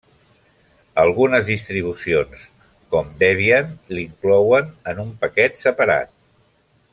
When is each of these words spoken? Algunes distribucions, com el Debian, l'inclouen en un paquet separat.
Algunes 1.01 1.43
distribucions, 1.49 2.47
com 2.95 3.11
el 3.11 3.19
Debian, 3.25 3.69
l'inclouen 3.99 4.73
en 4.93 5.03
un 5.05 5.13
paquet 5.27 5.63
separat. 5.69 6.13